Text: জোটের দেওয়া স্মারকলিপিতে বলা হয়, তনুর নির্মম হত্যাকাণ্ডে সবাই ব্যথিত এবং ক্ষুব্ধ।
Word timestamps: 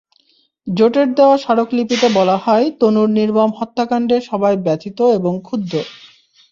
জোটের 0.67 1.07
দেওয়া 1.17 1.35
স্মারকলিপিতে 1.37 2.07
বলা 2.17 2.37
হয়, 2.37 2.65
তনুর 2.79 3.09
নির্মম 3.17 3.49
হত্যাকাণ্ডে 3.59 4.17
সবাই 4.29 4.55
ব্যথিত 4.65 4.99
এবং 5.17 5.33
ক্ষুব্ধ। 5.41 5.71